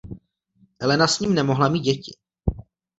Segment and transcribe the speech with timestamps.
[0.79, 2.15] Elena s ním nemohla mít děti.